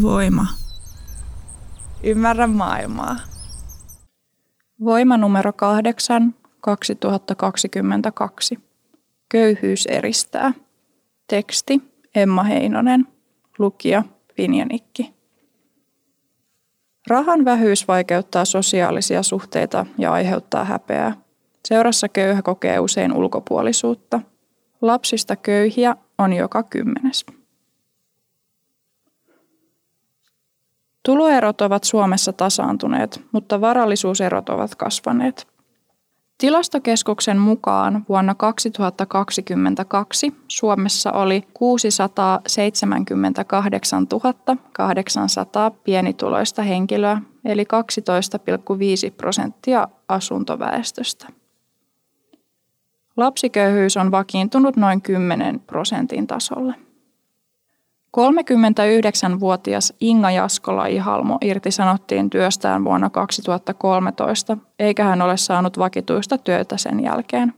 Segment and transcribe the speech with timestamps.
[0.00, 0.46] Voima.
[2.02, 3.16] Ymmärrä maailmaa.
[4.84, 8.58] Voima numero kahdeksan, 2022.
[9.28, 10.52] Köyhyys eristää.
[11.26, 11.82] Teksti
[12.14, 13.08] Emma Heinonen.
[13.58, 14.02] Lukija
[14.38, 15.14] Vinjanikki.
[17.06, 21.16] Rahan vähyys vaikeuttaa sosiaalisia suhteita ja aiheuttaa häpeää.
[21.68, 24.20] Seurassa köyhä kokee usein ulkopuolisuutta.
[24.82, 27.26] Lapsista köyhiä on joka kymmenes.
[31.02, 35.52] Tuloerot ovat Suomessa tasaantuneet, mutta varallisuuserot ovat kasvaneet.
[36.38, 44.06] Tilastokeskuksen mukaan vuonna 2022 Suomessa oli 678
[44.72, 47.68] 800 pienituloista henkilöä, eli 12,5
[49.16, 51.26] prosenttia asuntoväestöstä.
[53.16, 56.74] Lapsiköyhyys on vakiintunut noin 10 prosentin tasolle.
[58.16, 67.54] 39-vuotias Inga Jaskola-Ihalmo irtisanottiin työstään vuonna 2013, eikä hän ole saanut vakituista työtä sen jälkeen.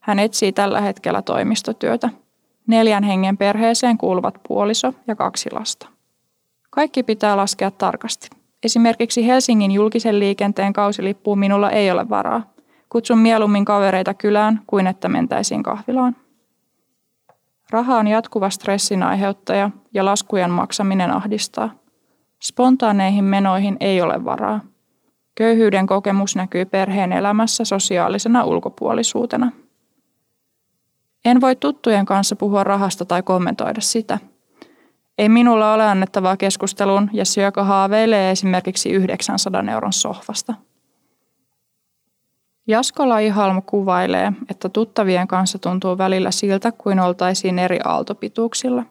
[0.00, 2.08] Hän etsii tällä hetkellä toimistotyötä.
[2.66, 5.88] Neljän hengen perheeseen kuuluvat puoliso ja kaksi lasta.
[6.70, 8.28] Kaikki pitää laskea tarkasti.
[8.64, 12.52] Esimerkiksi Helsingin julkisen liikenteen kausilippuun minulla ei ole varaa.
[12.88, 16.16] Kutsun mieluummin kavereita kylään kuin että mentäisiin kahvilaan.
[17.72, 21.70] Raha on jatkuva stressin aiheuttaja ja laskujen maksaminen ahdistaa.
[22.42, 24.60] Spontaaneihin menoihin ei ole varaa.
[25.34, 29.52] Köyhyyden kokemus näkyy perheen elämässä sosiaalisena ulkopuolisuutena.
[31.24, 34.18] En voi tuttujen kanssa puhua rahasta tai kommentoida sitä.
[35.18, 40.54] Ei minulla ole annettavaa keskusteluun, ja syökö haaveilee esimerkiksi 900 euron sohvasta–
[42.66, 48.82] Jaskola Ihalmo kuvailee, että tuttavien kanssa tuntuu välillä siltä, kuin oltaisiin eri aaltopituuksilla.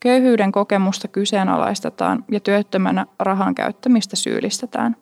[0.00, 4.96] Köyhyyden kokemusta kyseenalaistetaan ja työttömänä rahan käyttämistä syyllistetään.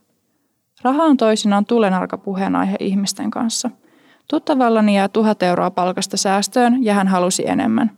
[0.83, 3.71] Raha on toisinaan tulenarka puheenaihe ihmisten kanssa.
[4.29, 7.91] Tuttavallani jää tuhat euroa palkasta säästöön ja hän halusi enemmän.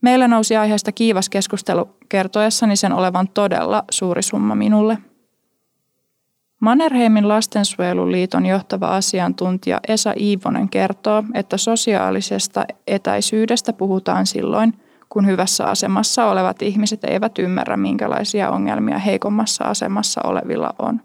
[0.00, 4.98] Meillä nousi aiheesta kiivas keskustelu kertoessani sen olevan todella suuri summa minulle–
[6.60, 14.74] Mannerheimin lastensuojeluliiton johtava asiantuntija Esa Iivonen kertoo, että sosiaalisesta etäisyydestä puhutaan silloin,
[15.08, 21.00] kun hyvässä asemassa olevat ihmiset eivät ymmärrä, minkälaisia ongelmia heikommassa asemassa olevilla on.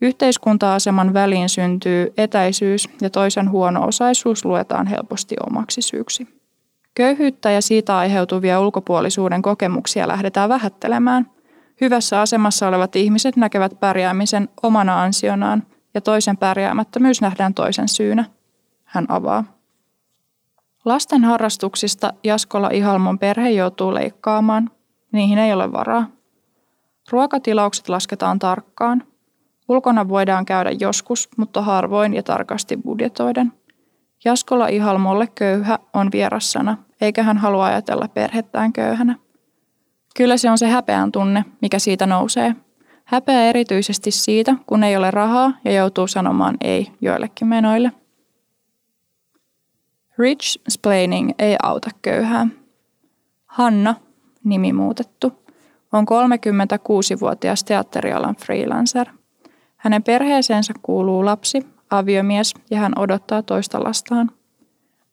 [0.00, 6.28] Yhteiskunta-aseman väliin syntyy etäisyys ja toisen huono-osaisuus luetaan helposti omaksi syyksi.
[6.94, 11.30] Köyhyyttä ja siitä aiheutuvia ulkopuolisuuden kokemuksia lähdetään vähättelemään–
[11.80, 15.62] Hyvässä asemassa olevat ihmiset näkevät pärjäämisen omana ansionaan
[15.94, 18.24] ja toisen pärjäämättömyys nähdään toisen syynä.
[18.84, 19.44] Hän avaa.
[20.84, 24.70] Lasten harrastuksista Jaskola Ihalmon perhe joutuu leikkaamaan.
[25.12, 26.06] Niihin ei ole varaa.
[27.10, 29.02] Ruokatilaukset lasketaan tarkkaan.
[29.68, 33.52] Ulkona voidaan käydä joskus, mutta harvoin ja tarkasti budjetoiden.
[34.24, 39.16] Jaskola Ihalmolle köyhä on vierassana, eikä hän halua ajatella perhettään köyhänä.
[40.16, 42.54] Kyllä se on se häpeän tunne, mikä siitä nousee.
[43.04, 47.92] Häpeä erityisesti siitä, kun ei ole rahaa ja joutuu sanomaan ei joillekin menoille.
[50.18, 52.46] Rich splaining ei auta köyhää.
[53.46, 53.94] Hanna,
[54.44, 55.32] nimi muutettu,
[55.92, 59.06] on 36-vuotias teatterialan freelancer.
[59.76, 64.30] Hänen perheeseensä kuuluu lapsi, aviomies ja hän odottaa toista lastaan.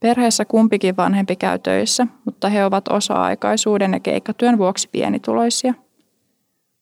[0.04, 5.74] Perheessä kumpikin vanhempi käy töissä, mutta he ovat osa-aikaisuuden ja keikkatyön vuoksi pienituloisia.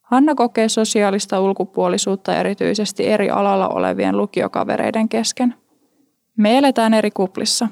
[0.01, 5.55] Hanna kokee sosiaalista ulkopuolisuutta erityisesti eri alalla olevien lukiokavereiden kesken.
[6.37, 7.67] Me eletään eri kuplissa.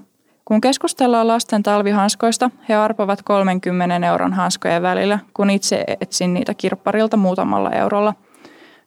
[0.46, 7.18] Kun keskustellaan lasten talvihanskoista, he arpovat 30 euron hanskojen välillä, kun itse etsin niitä kirpparilta
[7.18, 8.13] muutamalla eurolla.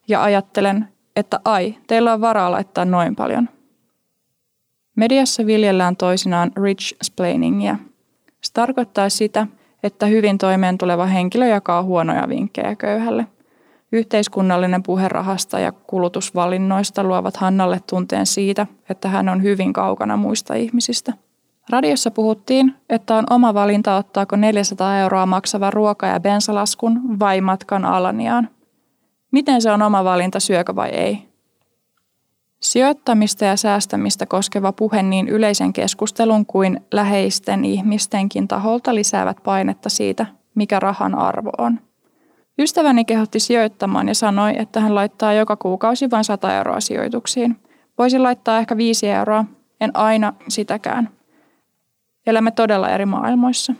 [0.09, 3.49] Ja ajattelen, että ai, teillä on varaa laittaa noin paljon–
[4.97, 7.77] Mediassa viljellään toisinaan rich splainingia.
[8.41, 9.47] Se tarkoittaa sitä,
[9.83, 13.27] että hyvin toimeen tuleva henkilö jakaa huonoja vinkkejä köyhälle.
[13.93, 20.55] Yhteiskunnallinen puhe rahasta ja kulutusvalinnoista luovat Hannalle tunteen siitä, että hän on hyvin kaukana muista
[20.55, 21.13] ihmisistä.
[21.71, 27.85] Radiossa puhuttiin, että on oma valinta ottaako 400 euroa maksava ruoka- ja bensalaskun vai matkan
[27.85, 28.49] Alaniaan.
[29.31, 31.32] Miten se on oma valinta, syökö vai ei?
[32.63, 40.27] Sijoittamista ja säästämistä koskeva puhe niin yleisen keskustelun kuin läheisten ihmistenkin taholta lisäävät painetta siitä,
[40.55, 41.81] mikä rahan arvo on.
[42.59, 47.57] Ystäväni kehotti sijoittamaan ja sanoi, että hän laittaa joka kuukausi vain 100 euroa sijoituksiin.
[47.99, 49.45] Voisin laittaa ehkä 5 euroa,
[49.81, 51.09] en aina sitäkään.
[52.27, 53.75] Elämme todella eri maailmoissa.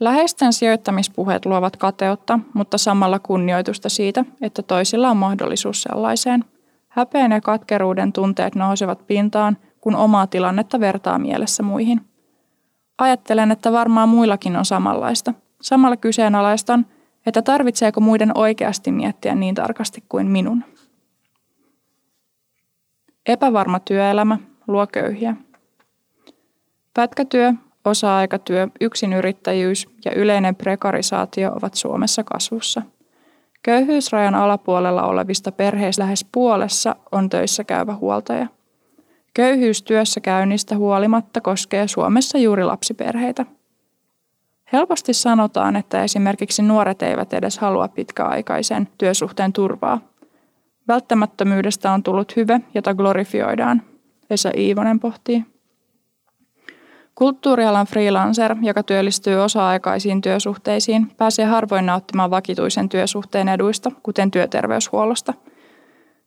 [0.00, 6.44] Läheisten sijoittamispuheet luovat kateutta, mutta samalla kunnioitusta siitä, että toisilla on mahdollisuus sellaiseen.
[6.90, 12.00] Häpeän ja katkeruuden tunteet nousevat pintaan, kun omaa tilannetta vertaa mielessä muihin.
[12.98, 15.34] Ajattelen, että varmaan muillakin on samanlaista.
[15.60, 16.86] Samalla kyseenalaistan,
[17.26, 20.64] että tarvitseeko muiden oikeasti miettiä niin tarkasti kuin minun.
[23.26, 24.38] Epävarma työelämä
[24.68, 25.36] luo köyhiä.
[26.94, 27.52] Pätkätyö,
[27.84, 32.82] osa-aikatyö, yksinyrittäjyys ja yleinen prekarisaatio ovat Suomessa kasvussa.
[33.62, 38.46] Köyhyysrajan alapuolella olevista perheistä lähes puolessa on töissä käyvä huoltaja.
[39.34, 43.46] Köyhyys työssä käynnistä huolimatta koskee Suomessa juuri lapsiperheitä.
[44.72, 50.00] Helposti sanotaan, että esimerkiksi nuoret eivät edes halua pitkäaikaisen työsuhteen turvaa.
[50.88, 53.82] Välttämättömyydestä on tullut hyve, jota glorifioidaan.
[54.30, 55.44] Esa Iivonen pohtii.
[57.20, 65.34] Kulttuurialan freelancer, joka työllistyy osa-aikaisiin työsuhteisiin, pääsee harvoin nauttimaan vakituisen työsuhteen eduista, kuten työterveyshuollosta.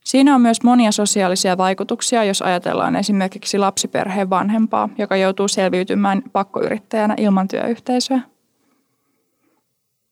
[0.03, 7.13] Siinä on myös monia sosiaalisia vaikutuksia, jos ajatellaan esimerkiksi lapsiperheen vanhempaa, joka joutuu selviytymään pakkoyrittäjänä
[7.17, 8.19] ilman työyhteisöä.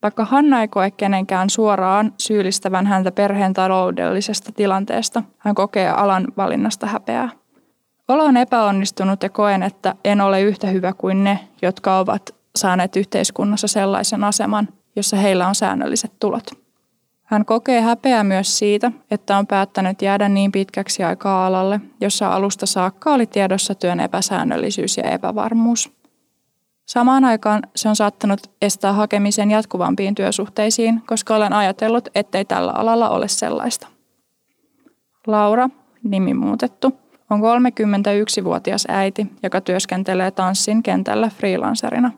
[0.03, 6.87] Vaikka Hanna ei koe kenenkään suoraan syyllistävän häntä perheen taloudellisesta tilanteesta, hän kokee alan valinnasta
[6.87, 7.40] häpeää.
[8.11, 12.95] Olo on epäonnistunut ja koen, että en ole yhtä hyvä kuin ne, jotka ovat saaneet
[12.95, 16.51] yhteiskunnassa sellaisen aseman, jossa heillä on säännölliset tulot.
[17.23, 22.65] Hän kokee häpeää myös siitä, että on päättänyt jäädä niin pitkäksi aikaa alalle, jossa alusta
[22.65, 25.91] saakka oli tiedossa työn epäsäännöllisyys ja epävarmuus.
[26.85, 33.09] Samaan aikaan se on saattanut estää hakemisen jatkuvampiin työsuhteisiin, koska olen ajatellut, ettei tällä alalla
[33.09, 33.87] ole sellaista.
[35.27, 35.69] Laura,
[36.03, 37.00] nimi muutettu,
[37.31, 42.11] on 31-vuotias äiti, joka työskentelee tanssin kentällä freelancerina.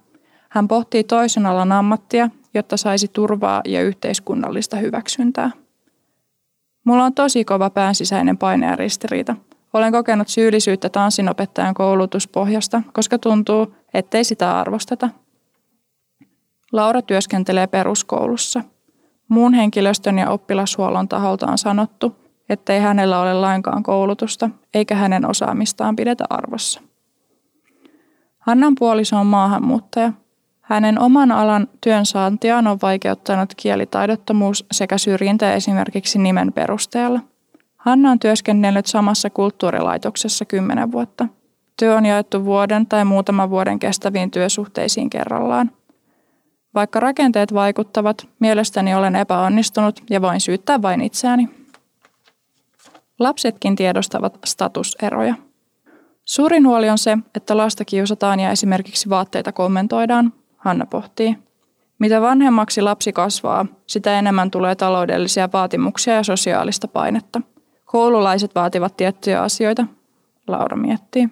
[0.49, 5.51] Hän pohtii toisen alan ammattia, jotta saisi turvaa ja yhteiskunnallista hyväksyntää.
[6.83, 9.35] Mulla on tosi kova päänsisäinen paine ja ristiriita.
[9.73, 15.09] Olen kokenut syyllisyyttä tanssinopettajan koulutuspohjasta, koska tuntuu, ettei sitä arvosteta.
[16.71, 18.61] Laura työskentelee peruskoulussa.
[19.27, 25.95] Muun henkilöstön ja oppilashuollon taholta on sanottu, ettei hänellä ole lainkaan koulutusta eikä hänen osaamistaan
[25.95, 26.81] pidetä arvossa.
[28.39, 30.13] Hannan puoliso on maahanmuuttaja.
[30.61, 37.19] Hänen oman alan työnsaantiaan on vaikeuttanut kielitaidottomuus sekä syrjintä esimerkiksi nimen perusteella.
[37.77, 41.27] Hanna on työskennellyt samassa kulttuurilaitoksessa kymmenen vuotta.
[41.79, 45.71] Työ on jaettu vuoden tai muutaman vuoden kestäviin työsuhteisiin kerrallaan.
[46.75, 51.62] Vaikka rakenteet vaikuttavat, mielestäni olen epäonnistunut ja voin syyttää vain itseäni.
[53.19, 55.35] Lapsetkin tiedostavat statuseroja.
[56.25, 61.37] Suurin huoli on se, että lasta kiusataan ja esimerkiksi vaatteita kommentoidaan, Hanna pohtii.
[61.99, 67.41] Mitä vanhemmaksi lapsi kasvaa, sitä enemmän tulee taloudellisia vaatimuksia ja sosiaalista painetta.
[67.85, 69.85] Koululaiset vaativat tiettyjä asioita,
[70.47, 71.29] Laura miettii.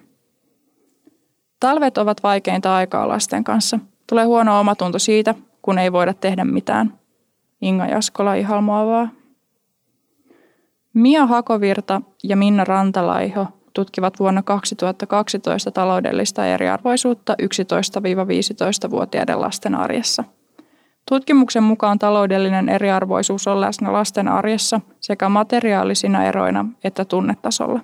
[1.60, 3.78] Talvet ovat vaikeinta aikaa lasten kanssa.
[4.08, 6.98] Tulee huono omatunto siitä, kun ei voida tehdä mitään.
[7.60, 9.08] Inga Jaskola ihalmoavaa.
[10.94, 20.24] Mia Hakovirta ja Minna Rantalaiho tutkivat vuonna 2012 taloudellista eriarvoisuutta 11-15-vuotiaiden lasten arjessa.
[21.08, 27.80] Tutkimuksen mukaan taloudellinen eriarvoisuus on läsnä lasten arjessa sekä materiaalisina eroina että tunnetasolla.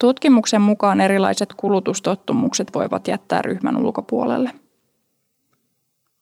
[0.00, 4.50] Tutkimuksen mukaan erilaiset kulutustottumukset voivat jättää ryhmän ulkopuolelle.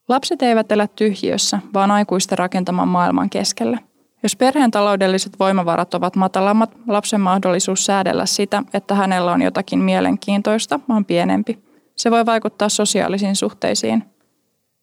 [0.09, 3.79] Lapset eivät elä tyhjiössä, vaan aikuisten rakentaman maailman keskellä–
[4.23, 10.81] jos perheen taloudelliset voimavarat ovat matalammat, lapsen mahdollisuus säädellä sitä, että hänellä on jotakin mielenkiintoista,
[10.89, 11.59] on pienempi.
[11.97, 14.05] Se voi vaikuttaa sosiaalisiin suhteisiin.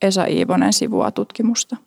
[0.01, 1.77] Esa Iivonen sivua tutkimusta.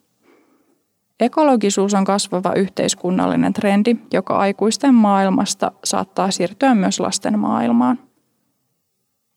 [1.21, 7.99] Ekologisuus on kasvava yhteiskunnallinen trendi, joka aikuisten maailmasta saattaa siirtyä myös lasten maailmaan.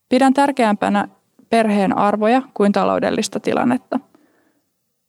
[0.09, 1.07] Pidän tärkeämpänä
[1.49, 3.99] perheen arvoja kuin taloudellista tilannetta–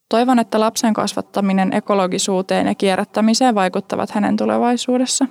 [0.08, 5.26] Toivon, että lapsen kasvattaminen ekologisuuteen ja kierrättämiseen vaikuttavat hänen tulevaisuudessa.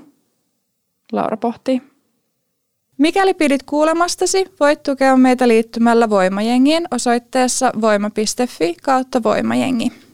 [1.12, 1.82] Laura pohtii.
[2.98, 10.04] Mikäli pidit kuulemastasi, voit tukea meitä liittymällä Voimajengiin osoitteessa voima.fi kautta voimajengi.